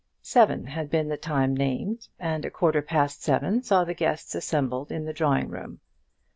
[0.23, 4.91] Seven had been the time named, and a quarter past seven saw the guests assembled
[4.91, 5.79] in the drawing room.